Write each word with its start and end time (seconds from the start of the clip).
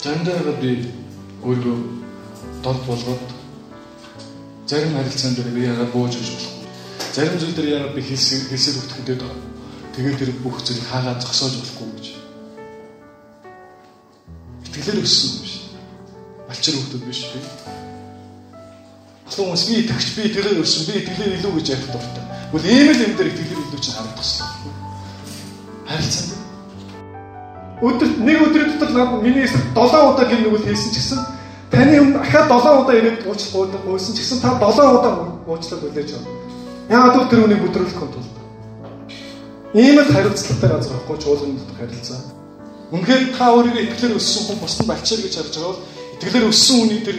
Заримдаа 0.00 0.56
би 0.56 0.88
өөрийгөө 1.44 1.76
дод 2.64 2.78
болгоод 2.88 3.20
зарим 4.66 4.96
харилцаан 4.96 5.34
дээр 5.36 5.50
би 5.52 5.66
яагаад 5.68 5.92
бууж 5.92 6.16
өгч 6.16 6.30
болохгүй. 6.32 6.64
Зарим 7.12 7.36
зүйл 7.36 7.52
дээр 7.52 7.68
яагаад 7.68 7.94
би 7.96 8.02
хэлсэг 8.08 8.48
хэлсэг 8.48 8.80
өгтгөдөд 8.80 9.20
байгаа. 9.20 9.44
Тэгээд 9.92 10.18
тэр 10.20 10.32
бүх 10.40 10.56
зүйлийг 10.64 10.88
хаагаад 10.88 11.20
зогсоож 11.20 11.52
болохгүй 11.60 11.88
гэж. 11.92 12.06
Итгэлээр 14.72 15.04
өссөн 15.04 15.30
юм 15.36 15.38
биш. 15.44 15.54
Алчир 16.48 16.74
хүмүүс 16.80 17.04
биш 17.04 17.20
би. 17.36 17.40
Хүмүүс 19.36 19.62
би 19.68 19.74
итгэж 19.84 20.06
би 20.16 20.22
итгэлээр 20.32 20.64
өссөн 20.64 20.84
би 20.88 20.92
итгэлээр 21.04 21.36
илүү 21.36 21.52
гэж 21.60 21.66
ярих 21.76 21.88
дуртай. 21.92 22.24
Тэгвэл 22.48 22.72
ийм 22.72 22.88
л 22.88 23.04
юм 23.04 23.14
дээр 23.20 23.32
итгэлээр 23.36 23.64
илүү 23.68 23.80
чинь 23.84 23.96
харагдах 24.00 24.24
хэрэгтэй. 24.24 24.72
Харилцаан 25.92 26.39
Өдөрт 27.80 28.16
нэг 28.20 28.38
өдрийн 28.44 28.76
дотор 28.76 28.92
над 28.92 29.22
миний 29.22 29.44
эсрэг 29.44 29.64
7 29.72 30.12
удаа 30.12 30.26
гин 30.28 30.44
нүгэл 30.44 30.68
хийсэн 30.68 30.92
ч 30.92 30.96
гэсэн 31.00 31.20
таны 31.72 31.96
өмнө 32.00 32.20
ахаа 32.20 32.44
7 32.44 32.84
удаа 32.84 32.96
ирээд 33.00 33.24
уучлах 33.24 33.72
гойсон 33.88 34.14
ч 34.14 34.18
гэсэн 34.20 34.40
та 34.44 34.60
7 34.60 35.00
удаа 35.00 35.40
уучлах 35.48 35.80
хүлээж 35.80 36.10
авна. 36.12 36.28
Яагаад 36.92 37.14
гэвэл 37.14 37.30
тэр 37.32 37.44
үнийг 37.44 37.64
өдрөлөх 37.64 37.96
тул. 38.12 38.28
Ийм 39.72 39.96
л 39.96 40.12
хариуцлагатай 40.12 40.68
газар 40.68 40.92
байхгүй 40.92 41.16
чуулган 41.24 41.56
дотор 41.56 41.76
харилцаа. 41.80 42.20
Үнэхээр 42.92 43.22
та 43.38 43.54
өөрийгөө 43.54 43.82
итгэлээр 43.86 44.18
өссөн 44.18 44.42
хүн 44.44 44.58
бусдад 44.60 44.86
балчаар 44.90 45.20
гэж 45.22 45.34
харж 45.40 45.54
байгаа 45.56 45.72
бол 45.72 45.84
итгэлээр 46.18 46.50
өссөн 46.50 46.76
хүний 46.84 47.00
тэр 47.06 47.16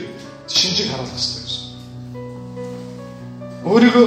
шинжийг 0.52 0.92
харуулах 0.92 1.16
хэрэгтэй 1.16 1.42
гэсэн. 1.48 1.64
Өөрийгөө 3.66 4.06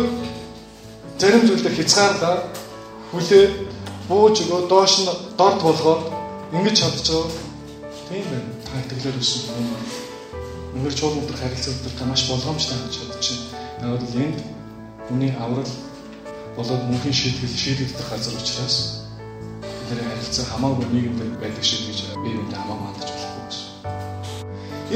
зарим 1.18 1.42
зүйлээр 1.48 1.78
хязгаарлаа 1.80 2.36
хүлээ 3.10 3.44
бууж 4.08 4.36
өгөө 4.44 4.60
доош 4.68 4.94
нь 5.00 5.08
дорд 5.40 5.60
болгоод 5.64 6.13
ингэж 6.52 6.76
чадчихав. 6.80 7.32
Тийм 8.08 8.24
байна. 8.30 8.50
Та 8.66 8.80
итгэлээр 8.82 9.16
өссөн 9.20 9.54
хүн. 9.54 9.66
Өнгөр 10.74 10.94
чуул 10.94 11.18
өдр 11.22 11.36
харилцаа 11.38 11.72
өдр 11.72 11.92
та 11.98 12.04
маш 12.04 12.28
болгоомжтой 12.28 12.78
гэж 12.84 12.94
бодчихно. 13.08 13.44
Яг 13.80 14.02
л 14.02 14.20
энд 14.20 14.38
хүний 15.08 15.32
аврал 15.40 15.72
болоод 16.56 16.82
мөнхийн 16.90 17.14
шийтгэл 17.14 17.56
шийдэгдэх 17.56 18.08
газар 18.10 18.34
учраас 18.34 19.06
тэр 19.88 19.98
харилцаа 20.04 20.44
хамаагүй 20.52 20.86
нийгэмд 20.92 21.40
байдаг 21.40 21.64
шиг 21.64 21.88
гэж 21.88 21.98
би 22.22 22.30
энд 22.36 22.52
хамаагүй 22.52 22.86
хандаж 22.92 23.10
болохгүй 23.14 23.44
гэсэн. 23.48 23.66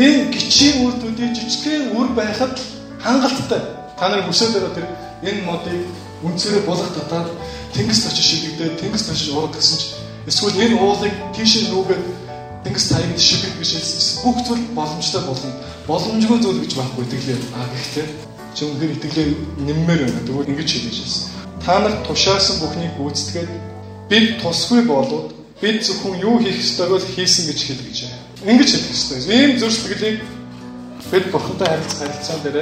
Энэ 0.04 0.22
гिचийн 0.34 0.76
үрдүүдийн 0.86 1.32
жижигхэн 1.34 1.96
үр 1.96 2.08
байхад 2.12 2.54
хангалттай. 3.02 3.62
Та 3.98 4.08
нар 4.08 4.22
хүсээд 4.26 4.52
байгаа 4.54 4.74
тэр 4.76 4.86
энэ 5.22 5.42
модыг 5.46 5.80
үнцээрээ 6.22 6.62
булах 6.66 6.90
татаад 6.94 7.28
тэнгис 7.74 8.06
очиж 8.06 8.26
шийдэгдээ 8.26 8.78
тэнгис 8.78 9.10
очиж 9.10 9.30
ураг 9.34 9.54
гэсэн 9.54 9.78
чинь 9.78 9.94
Эсвэл 10.26 10.58
энэ 10.58 10.80
уулыг 10.80 11.14
тийш 11.36 11.70
нүгээд 11.70 12.04
тэнгис 12.64 12.88
тайгд 12.88 13.18
шигэх 13.20 13.54
гэж 13.58 13.70
хэлсэн. 13.76 14.22
Бүх 14.24 14.36
зүйл 14.46 14.64
боломжтой 14.74 15.22
болно. 15.22 15.50
Боломжгүй 15.86 16.38
зүйл 16.42 16.60
гэж 16.64 16.72
байхгүй 16.74 17.04
итгэлээ. 17.04 17.38
А 17.54 17.62
гэхдээ 17.70 18.06
чи 18.54 18.62
үнээр 18.66 18.92
итгэлээ 18.98 19.28
нэммээр 19.62 20.00
байна. 20.04 20.26
Тэгвэл 20.26 20.50
ингэж 20.50 20.70
хэлж 20.72 20.96
хэлсэн. 20.98 21.24
Та 21.64 21.78
нар 21.78 21.94
тушаасан 22.06 22.56
бүхнийг 22.60 22.92
гүйцэтгээд 22.98 23.50
бид 24.10 24.42
тусгүй 24.42 24.82
болоод 24.84 25.32
бид 25.60 25.82
зөвхөн 25.84 26.20
юу 26.20 26.38
хийх 26.38 26.58
ёстойг 26.58 26.92
л 26.96 27.12
хийсэн 27.14 27.46
гэж 27.46 27.60
хэл 27.66 27.82
гэж. 27.86 27.98
Ингэж 28.46 28.68
хэлэх 28.72 28.94
ёстой. 28.94 29.18
Ийм 29.26 29.58
зүр 29.58 29.72
сэтгэлийг 29.72 30.18
бид 31.10 31.24
бурхантай 31.32 31.68
харилцах 31.68 31.98
харилцаан 31.98 32.40
дээр 32.42 32.58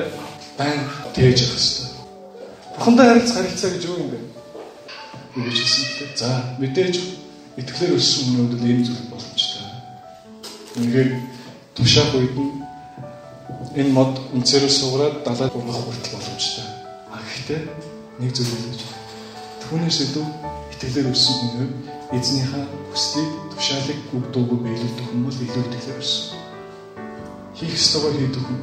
байн 0.58 0.80
тээж 1.14 1.38
явах 1.44 1.58
ёстой. 1.60 1.86
Бурхантай 2.76 3.06
харилцах 3.06 3.36
харилцаа 3.36 3.70
гэж 3.70 3.82
юу 3.84 3.98
юм 4.00 4.08
бэ? 4.10 4.18
Ингэж 5.36 5.56
хэлсэн. 5.60 5.84
За 6.16 6.28
мэдээж 6.58 6.94
итгэлээр 7.56 7.96
өссөн 7.96 8.24
хүмүүд 8.36 8.52
л 8.60 8.68
ийм 8.68 8.80
зүйл 8.84 9.08
боломжтой. 9.08 9.64
Үнэхээр 10.76 11.10
тушаах 11.76 12.12
үед 12.16 12.34
нь 12.36 12.52
энэ 13.80 13.92
мод 13.96 14.12
үнцээрээ 14.36 14.72
суугаад 14.72 15.24
далайд 15.24 15.52
ургах 15.56 15.80
хүртэл 15.84 16.14
боломжтой. 16.16 16.66
А 17.12 17.20
гэхдээ 17.24 17.60
нэг 18.20 18.30
зүйл 18.36 18.52
хэлж 18.52 18.80
түүнээс 19.64 19.98
илүү 20.04 20.26
итгэлээр 20.72 21.12
өссөн 21.12 21.36
хүн 21.56 21.70
эзнийхээ 22.16 22.64
хүслийг 22.92 23.30
тушаалыг 23.52 23.98
бүгдөөгүй 24.12 24.58
биелүүлдэг 24.64 25.06
хүмүүс 25.10 25.36
илүү 25.44 25.64
итгэлээр 25.64 26.00
өссөн. 26.04 26.38
Хийх 27.56 27.72
ёстойгоо 27.76 28.12
хийдэг 28.16 28.44
хүн 28.44 28.60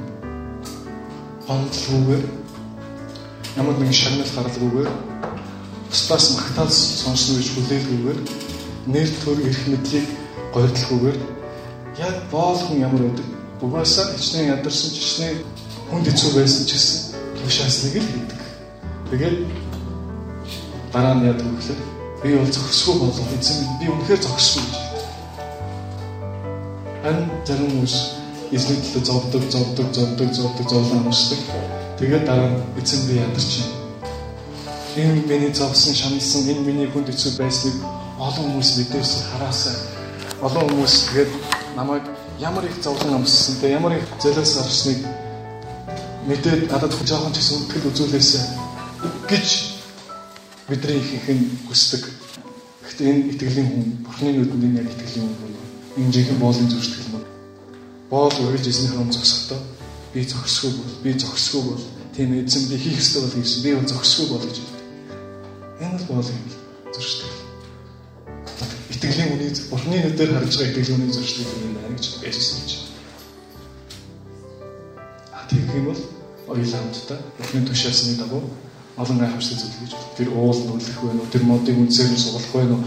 гомдлгүйгээр 1.48 2.26
ямар 3.60 3.76
нэгэн 3.78 4.00
шагнал 4.02 4.32
гаралгүйгээр 4.38 4.90
бусдаас 5.90 6.26
магтаал 6.38 6.72
сонсно 6.72 7.38
гэж 7.38 7.48
хүлээлгүйгээр 7.54 8.20
нэр 8.88 9.10
төр 9.24 9.40
эрх 9.48 9.62
мэдлийг 9.68 10.08
гойдлохгүйгээр 10.54 11.20
яг 12.04 12.16
боолхон 12.32 12.80
ямар 12.80 13.02
байдаг. 13.08 13.26
Угаасаа 13.62 14.12
хичнээн 14.12 14.60
ядарсан 14.60 14.92
ч 14.92 14.98
хичнээн 15.00 15.38
хүнд 15.90 16.08
хэцүү 16.08 16.32
байсан 16.36 16.64
ч 16.68 16.72
гэсэн 16.76 17.00
тушаасныг 17.40 17.96
л 17.96 18.08
хийдэг. 18.12 18.40
Тэгээд 19.10 19.38
дараа 20.92 21.16
нь 21.16 21.24
вэ 21.24 21.32
гэхээр 21.32 21.80
би 22.24 22.30
бол 22.36 22.52
зохисгүй 22.52 22.96
болох 23.00 23.30
эзэн 23.40 23.58
би 23.80 23.86
үнэхээр 23.88 24.22
зохисгүй 24.24 24.64
гэж. 24.68 24.76
Ан 27.08 27.18
зарим 27.48 27.72
хүмүүс 27.72 27.96
эзний 28.52 28.80
төлөө 28.84 29.04
зовдөг, 29.08 29.44
зовдөг, 29.48 29.88
зовдөг, 29.96 30.30
зовдөг, 30.36 30.66
зовлон 30.70 31.08
амсдаг. 31.08 31.40
Тэгээд 32.00 32.28
дараа 32.28 32.52
нь 32.52 32.60
эзэн 32.84 33.08
би 33.08 33.14
ядарч 33.24 33.52
байна. 33.64 33.80
Энэ 35.00 35.24
миний 35.24 35.54
зовсон, 35.56 35.96
шаналсан, 35.96 36.52
энэ 36.52 36.68
миний 36.68 36.88
хүнд 36.92 37.08
хэцүү 37.10 37.32
байсныг 37.40 38.03
олон 38.28 38.46
хүмүүс 38.48 38.70
мэдээсээ 38.80 39.24
хараасаа 39.32 39.76
олон 40.48 40.64
хүмүүс 40.70 40.96
тэгээд 41.08 41.32
намайг 41.76 42.04
ямар 42.40 42.64
их 42.66 42.78
зовлон 42.84 43.14
амссан 43.20 43.56
те 43.60 43.72
ямар 43.72 43.94
их 43.98 44.06
зэлээс 44.24 44.58
авсныг 44.64 45.00
мэдээд 46.28 46.72
надад 46.72 46.94
хүн 46.96 47.08
жоохон 47.08 47.34
ч 47.36 47.38
гэсэн 47.38 47.58
үтгэл 47.68 47.90
үзүүлээсэ 47.92 48.40
гэж 49.28 49.48
бидний 50.70 50.98
их 51.04 51.14
их 51.14 51.28
нь 51.36 51.44
хүсдэг. 51.68 52.04
Гэхдээ 52.84 53.08
энэ 53.12 53.24
итгэлийн 53.36 53.68
хүн 53.68 53.86
Бурхны 54.08 54.32
нүдэнд 54.32 54.64
энэ 54.64 54.80
яг 54.80 54.88
итгэлийн 54.88 55.28
хүн 55.28 55.54
энэ 56.00 56.14
жинхэнэ 56.16 56.40
боолын 56.40 56.72
зүрхтгэл 56.72 57.12
мөн. 57.12 57.26
Боол 58.10 58.32
үргэлж 58.32 58.68
эзнийхээ 58.72 59.02
өмнө 59.04 59.16
зогсохдоо 59.20 59.60
би 60.14 60.24
зогсгүй 60.24 60.72
бол 60.72 60.94
би 61.04 61.12
зогсгүй 61.20 61.62
бол 61.68 61.84
тийм 62.16 62.30
эзэн 62.40 62.64
би 62.72 62.76
хийх 62.80 63.04
ёстой 63.04 63.22
бол 63.28 63.36
хийсэн 63.36 63.64
би 63.64 63.70
зогсгүй 63.92 64.26
бол 64.32 64.46
гэж 64.48 64.58
хэлдэг. 64.64 64.82
Энэ 65.84 65.96
бол 66.00 66.08
боолын 66.08 66.40
зүрхтгэл 66.96 67.43
итгэлийн 68.94 69.34
үнийг 69.34 69.58
Бурхны 69.70 69.98
нүдээр 69.98 70.32
харж 70.38 70.54
байгаа 70.54 70.72
итгэлийн 70.72 70.98
үнийг 71.02 71.14
зуршдаг 71.14 71.48
юм 71.66 71.74
байна 71.74 71.98
гэж 71.98 72.06
хэлж 72.22 72.46
байна. 72.54 72.78
А 75.34 75.40
тэгэх 75.50 75.74
юм 75.74 75.86
бол 75.90 76.02
оюул 76.54 76.74
хамтдаа 76.74 77.20
Бурхны 77.38 77.66
тушаасны 77.66 78.14
дагуу 78.22 78.44
олон 78.98 79.18
гайхамшигт 79.18 79.62
зүйл 79.62 79.82
гэж 79.82 79.94
тэр 80.18 80.30
уул 80.30 80.60
нүлэх 80.62 81.00
вэ 81.02 81.14
нүү 81.18 81.28
тэр 81.34 81.44
модыг 81.50 81.78
үнсээр 81.82 82.14
нь 82.14 82.22
сугалах 82.22 82.54
вэ 82.54 82.70
нүү 82.70 82.82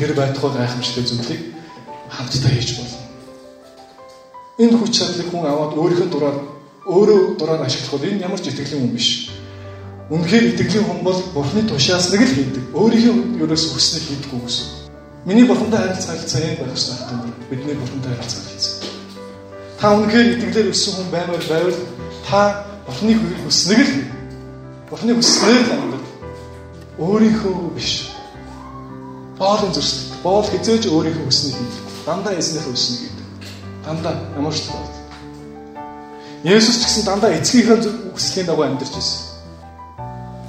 тэр 0.00 0.12
байтугай 0.16 0.52
гайхамшигт 0.56 1.08
зүйлийг 1.08 1.42
хамтдаа 2.08 2.50
хийж 2.56 2.70
болно. 2.80 2.98
Энэ 4.64 4.76
хүч 4.80 4.92
чадлыг 4.96 5.28
хүн 5.28 5.44
аваад 5.44 5.76
өөрийнхөө 5.76 6.08
дураар 6.08 6.38
өөрөө 6.88 7.36
дураар 7.36 7.68
ашиглах 7.68 8.00
бол 8.00 8.08
энэ 8.08 8.24
ямар 8.24 8.40
ч 8.40 8.48
итгэлийн 8.48 8.80
хүн 8.80 8.96
биш. 8.96 9.28
Үнэхээр 10.08 10.56
итгэлийн 10.56 10.84
хүн 10.88 11.00
бол 11.04 11.20
Бурхны 11.36 11.62
тушаасныг 11.68 12.24
л 12.24 12.34
хийдэг. 12.34 12.64
Өөрийнхөө 12.72 13.44
ерөөс 13.44 13.64
хүснэг 13.76 14.02
хийдэггүй 14.08 14.40
гэсэн. 14.40 14.79
Миний 15.24 15.44
бурхантай 15.44 15.80
харилцаа 15.80 16.16
харилцаа 16.16 16.40
яг 16.40 16.58
байх 16.58 16.72
хэрэгтэй 16.72 16.96
хатан 16.96 17.34
бидний 17.50 17.74
бурхантай 17.74 18.12
харилцаа 18.16 18.40
харилцаа. 18.40 18.88
Та 19.78 19.86
үнэхээр 19.96 20.32
итгэлээр 20.32 20.72
өссөн 20.72 20.94
хүн 20.96 21.08
баймаар 21.12 21.44
байвал 21.44 21.78
та 22.24 22.40
бурхны 22.86 23.12
хөвийг 23.12 23.40
хүснэг 23.44 23.80
л 23.84 23.92
бурхны 24.88 25.12
хүснээр 25.12 25.60
л 25.60 25.72
амьдрал. 25.76 26.08
Өөрийнхөө 27.04 27.76
биш. 27.76 28.16
Боолын 29.36 29.72
зөрсдөг. 29.76 30.24
Боол 30.24 30.48
хизээж 30.48 30.88
өөрийнхөө 30.88 31.28
хүснийг 31.28 31.56
хийдэг. 31.56 31.84
Дандаа 32.08 32.32
эзнийхээ 32.40 32.72
хүснийг 32.72 33.00
хийдэг. 33.04 33.28
Дандаа 33.84 34.14
ямар 34.40 34.56
ч 34.56 34.64
тоо. 34.72 34.80
Есүс 36.48 36.80
ч 36.80 36.82
гэсэн 36.88 37.04
дандаа 37.04 37.36
эцгийнхээ 37.36 37.76
хүслийн 38.16 38.46
дагуу 38.48 38.64
амьдарч 38.64 38.92
байсан. 38.96 39.20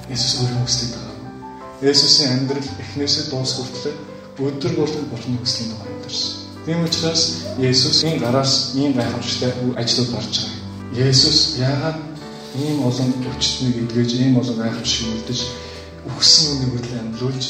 Есүс 0.07 0.39
өөрийн 0.39 0.63
хүслийг 0.63 0.91
дагаа. 0.95 1.15
Есүсийн 1.83 2.31
амьдрал 2.39 2.67
эхнээсээ 2.79 3.27
дуус 3.31 3.51
хүртлээр 3.59 3.99
өдөр 4.47 4.73
болгон 4.77 5.05
бурхны 5.11 5.37
хүслийн 5.39 5.69
дагуу 5.71 5.89
амьдарсан. 5.93 6.33
Тийм 6.65 6.83
учраас 6.85 7.21
Есүс 7.57 8.03
энэ 8.03 8.19
гараас 8.19 8.75
ийм 8.75 8.93
гайхамшигтай 8.93 9.51
ажлууд 9.81 10.09
гарч 10.13 10.33
байгаа. 10.41 11.09
Есүс 11.09 11.57
яагаад 11.57 11.99
ийм 12.61 12.83
олон 12.85 13.09
өвчтнийг 13.29 13.75
эдгэж 13.83 14.09
ийм 14.19 14.37
олон 14.41 14.57
гайхамшиг 14.61 15.07
үлдэж 15.13 15.39
өгсөн 16.09 16.45
үнийг 16.51 16.71
хөдөл 16.73 16.99
амьдлуулж 17.01 17.45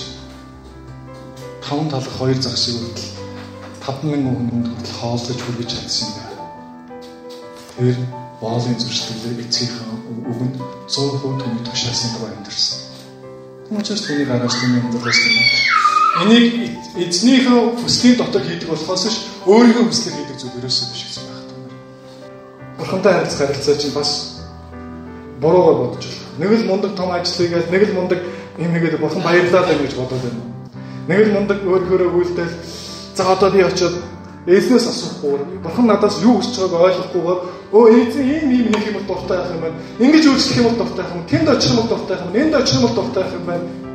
таван 1.63 1.87
талах 1.89 2.13
хоёр 2.19 2.39
загсыг 2.41 2.75
хүртэл 2.79 3.09
5000 3.81 4.27
хүнд 4.27 4.67
хүртэл 4.69 4.99
хооллож 4.99 5.39
хүргэж 5.41 5.69
чадсан 5.73 6.09
байна. 6.15 6.45
Тэр 7.77 7.97
боолын 8.41 8.77
зөрчилдөө 8.79 9.41
эцгийнхээ 9.43 9.91
өгөнд 10.31 10.55
100% 10.87 11.39
түүний 11.41 11.63
тушаасан 11.65 12.09
дагуу 12.13 12.29
амьдарсан. 12.29 12.77
Тийм 13.65 13.79
учраас 13.79 14.03
түүний 14.05 14.27
гараас 14.29 14.55
түүний 14.59 14.79
амьдралаас 14.83 15.19
юм. 15.25 15.80
Энийг 16.19 16.75
эзнийхээ 16.97 17.59
хүслийн 17.79 18.15
дотор 18.17 18.41
хийдэг 18.43 18.67
болохоос 18.69 19.03
ш 19.07 19.15
өөрийнхөө 19.47 19.85
хүслээр 19.87 20.15
хийдэг 20.17 20.37
зүйл 20.37 20.59
ерөөсөө 20.59 20.87
биш 20.91 21.03
гэсэн 21.07 21.23
байна. 21.31 21.43
Бурхантай 22.77 23.13
харилцах 23.13 23.39
харилцаа 23.47 23.75
чинь 23.79 23.95
бас 23.95 24.11
буруугаар 25.39 25.77
бодож 25.79 26.03
байна. 26.03 26.39
Нэг 26.39 26.51
л 26.59 26.67
мундаг 26.67 26.91
том 26.99 27.11
ажил 27.11 27.37
хийгээд 27.39 27.71
нэг 27.71 27.83
л 27.87 27.95
мундаг 27.95 28.19
юм 28.59 28.71
хийгээд 28.75 28.99
бурхан 28.99 29.23
баярлалаа 29.23 29.71
гэж 29.71 29.93
бодоод 29.95 30.21
байна. 30.25 30.43
Нэг 31.07 31.19
л 31.27 31.33
мундаг 31.35 31.57
өөрөөрөө 31.63 32.11
үйлдэл 32.11 32.53
за 33.15 33.23
одоо 33.31 33.49
би 33.51 33.63
очиод 33.63 33.95
Ээснээс 34.47 34.89
асуухгүй. 34.89 35.61
Бурхан 35.61 35.85
надаас 35.85 36.17
юу 36.25 36.41
хүсэж 36.41 36.65
байгааг 36.65 37.13
ойлгохгүйгээр 37.13 37.39
өө 37.77 37.85
эзэн 37.93 38.25
ийм 38.25 38.49
ийм 38.49 38.73
хийх 38.73 38.89
юм 38.89 39.05
дуртай 39.05 39.37
байх 39.37 39.53
юм 39.53 39.61
байна. 39.61 39.77
Ингэж 40.01 40.23
үйлчлэх 40.33 40.57
юм 40.65 40.75
дуртай 40.81 41.05
байх 41.05 41.13
юм. 41.13 41.25
Тэнд 41.29 41.49
очих 41.53 41.71
юм 41.77 41.85
дуртай 41.85 42.17
байх 42.17 42.25
юм. 42.25 42.33
Энд 42.41 42.53
очих 42.57 42.81
юм 42.81 42.89
дуртай 42.89 43.21
байх 43.21 43.33
юм 43.37 43.45
байна. 43.45 43.90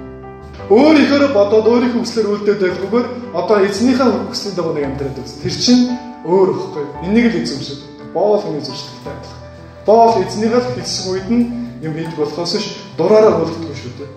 Өөрийнхөө 0.67 1.31
бодоод 1.31 1.67
өөрийнхөө 1.71 2.03
хүслээр 2.03 2.27
үлдээд 2.27 2.59
байгаагаар 2.59 3.07
одоо 3.39 3.57
эзнийхээ 3.63 4.11
хүслийн 4.27 4.55
дагуу 4.59 4.75
нэг 4.75 4.85
амьдраад 4.91 5.19
үзсэн. 5.23 5.43
Тэр 5.47 5.55
чинь 5.55 5.83
өөр 6.27 6.49
ихгүй. 6.59 6.85
Энийг 7.07 7.27
л 7.31 7.39
эзэн 7.39 7.63
шүү. 7.63 7.79
Боол 8.11 8.43
хүний 8.43 8.65
зуршилтай 8.67 9.15
адилхан. 9.15 9.43
Боол 9.87 10.15
эзнийхээ 10.27 10.63
хэлсэн 10.75 11.07
үед 11.15 11.29
нь 11.31 11.45
юм 11.87 11.95
хийдэг 11.95 12.19
болохоос 12.19 12.59
ш 12.59 12.83
дураараа 12.99 13.47
үлддэггүй 13.47 13.77
шүү 13.79 13.95
дээ. 13.95 14.11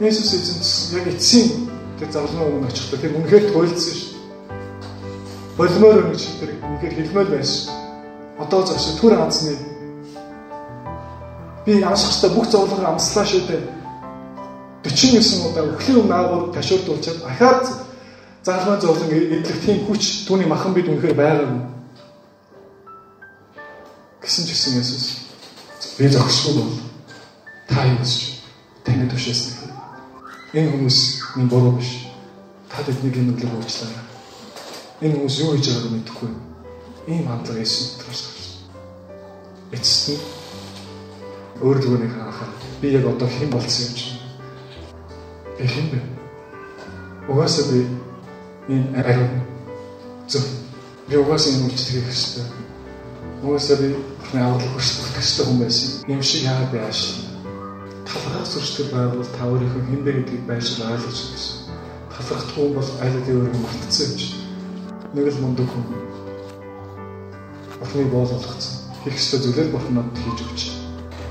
Иесус 0.00 0.32
эзэн 0.32 0.96
яг 0.96 1.06
эцсийн 1.12 1.68
тэр 2.00 2.08
зарлын 2.08 2.48
өмнө 2.48 2.72
очихдоо 2.72 2.96
тэр 2.96 3.12
үнэхээр 3.12 3.44
туйлдсан 3.52 3.92
ш 3.92 4.00
болмоор 5.60 6.16
өгч 6.16 6.40
тэр 6.40 6.56
үнэхээр 6.64 6.94
хэлмээр 6.96 7.28
байсан. 7.28 7.76
Одоо 8.40 8.64
зогсоо 8.64 8.96
түр 8.96 9.20
ханцны 9.20 9.52
би 11.68 11.82
анших 11.84 12.08
хэвээр 12.08 12.34
бүх 12.40 12.48
зовлон 12.48 12.88
амслаа 12.88 13.24
шүү 13.28 13.44
дээ. 13.52 13.81
49 14.84 15.46
удаа 15.46 15.64
өхлийн 15.72 15.98
өмнө 16.02 16.14
аагуур 16.14 16.54
ташуурдуулчаад 16.54 17.18
ахаад 17.24 17.64
заалмаа 18.44 18.80
зовлон 18.80 19.10
эдлэх 19.10 19.58
тийм 19.64 19.86
хүч 19.86 20.26
түүний 20.26 20.46
махан 20.46 20.74
бид 20.74 20.88
үнэхээр 20.88 21.14
байгаа 21.14 21.46
юм. 21.46 21.62
Гэсэн 24.22 24.46
ч 24.46 24.48
гэсэн 24.52 24.78
Есүс 24.82 25.04
би 25.98 26.08
зогсгүй 26.08 26.54
бол 26.58 26.72
та 27.68 27.86
юу 27.86 27.98
гэж 28.02 28.42
таны 28.84 29.06
тушаасан. 29.10 29.70
Энэ 30.52 30.70
хүмүүс 30.70 30.98
минь 31.36 31.48
буруу 31.48 31.78
биш. 31.78 32.10
Та 32.68 32.82
тэднийг 32.82 33.16
энэ 33.16 33.32
өглөө 33.32 33.62
уучлаарай 33.62 34.12
энэ 35.02 35.18
хүмүүс 35.18 35.36
юу 35.42 35.58
хийж 35.58 35.66
байгааг 35.66 35.90
мэдэхгүй. 35.92 36.30
Ийм 37.10 37.26
хандлага 37.26 37.58
Есүс 37.58 37.98
дотроос 37.98 38.22
гарсан. 38.30 38.54
Эцэст 39.74 40.08
нь 40.14 40.22
өөр 41.58 41.78
зүгээрээ 41.82 42.10
харахад 42.14 42.50
би 42.80 42.94
яг 42.94 43.06
одоо 43.10 43.26
хэн 43.26 43.50
болсон 43.50 43.82
юм 43.90 43.94
чинь? 43.98 44.11
Би 45.58 45.66
хэн 45.66 45.86
бэ? 45.90 45.98
Угаасаа 47.28 47.64
би 47.72 47.86
энэ 48.68 49.04
ариун 49.04 49.42
зөв 50.28 50.42
би 51.08 51.16
угаасаа 51.16 51.52
энэ 51.52 51.66
үйлчлэгийг 51.68 52.06
хэвчээ. 52.08 52.46
Угаасаа 53.44 53.76
би 53.76 53.88
бурхны 53.92 54.40
аврал 54.40 54.72
хүсэх 54.72 55.12
хэрэгтэй 55.12 55.44
хүн 55.46 55.58
байсан. 55.60 55.90
Ийм 56.08 56.22
шиг 56.22 56.42
яагаад 56.48 56.72
би 56.72 56.78
ааш? 56.78 57.00
Талхаас 58.08 58.48
сурчдаг 58.52 58.88
байвал 58.92 59.28
та 59.36 59.44
өөрийнхөө 59.44 59.82
хэн 59.88 60.04
бэ 60.04 60.12
гэдгийг 60.12 60.44
байшин 60.48 60.88
ойлгож 60.88 61.18
байсан. 61.32 61.56
Талхахгүй 62.12 62.68
бол 62.72 62.90
аль 63.04 63.16
аль 63.18 63.30
өөрөөр 63.32 63.60
мартцсан 63.60 64.08
юм 64.08 64.16
чинь 64.16 64.36
нэг 65.14 65.26
л 65.28 65.40
мундаг 65.42 65.68
хүн. 65.68 65.84
Бурхны 67.80 68.04
боол 68.08 68.30
болгоцсон. 68.32 68.74
Хийх 69.04 69.20
ёстой 69.20 69.40
зүйлээр 69.40 69.72
бурхан 69.72 69.94
надад 70.00 70.16
хийж 70.16 70.38
өгч. 70.48 70.60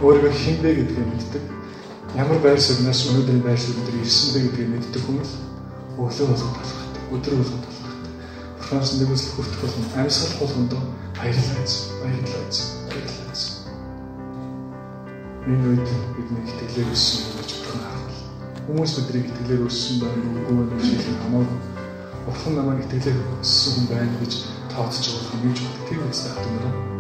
Өөрийгөө 0.01 0.33
хэн 0.33 0.57
бэ 0.62 0.69
гэдгийг 0.77 1.07
мэддэг. 1.09 1.44
Ямар 2.15 2.39
байр 2.43 2.59
суурьнаас 2.59 3.07
өнөөдрийн 3.07 3.43
байр 3.43 3.59
суурь 3.59 3.83
дээр 3.87 4.03
ирсэн 4.03 4.29
бэ 4.33 4.39
гэдгийг 4.43 4.69
мэддэг 4.71 5.03
хүмүүс 5.05 5.31
өглөө 5.95 6.27
болгоод 6.27 6.55
талхахдаг. 6.59 7.03
Өдөр 7.15 7.33
болгоод 7.39 7.63
талхахдаг. 7.63 8.11
Бурханаас 8.59 8.91
нэг 8.99 9.09
үсэл 9.15 9.33
хүртэх 9.35 9.61
болгон 9.63 9.85
амьсгал 9.95 10.39
болгондоо 10.43 10.81
баярлалаа. 11.15 11.65
Баярлалаа. 12.03 12.43
Баярлалаа. 12.91 13.31
Энэ 15.41 15.65
үед 15.71 15.87
бидний 16.15 16.43
итгэлээр 16.51 16.93
өссөн 16.93 17.23
гэж 17.39 17.49
бурхан 17.57 17.81
харуул. 17.81 18.19
Хүмүүс 18.67 18.91
бидний 18.99 19.23
итгэлээр 19.25 19.65
өссөн 19.65 19.95
байна 20.03 20.21
уу 20.27 20.37
үгүй 20.51 20.77
юу 20.77 20.83
шиг 20.83 21.17
хамаагүй 21.23 21.59
Бурхан 22.25 22.53
намайг 22.55 22.85
итгэлээр 22.85 23.17
өссөн 23.41 23.73
хүн 23.73 23.85
байна 23.89 24.15
гэж 24.21 24.33
тооцож 24.69 25.05
байгаа 25.09 25.35
юм 25.41 25.43
гэж 25.49 25.59
боддог. 25.65 25.85
Тийм 25.89 26.09
үстэй 26.11 26.31
хатмаараа. 26.31 26.90